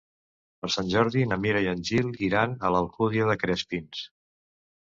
Per 0.63 0.69
Sant 0.75 0.87
Jordi 0.93 1.25
na 1.33 1.37
Mira 1.43 1.61
i 1.65 1.69
en 1.73 1.85
Gil 1.89 2.09
iran 2.29 2.57
a 2.57 2.73
l'Alcúdia 2.77 3.29
de 3.33 3.37
Crespins. 3.45 4.05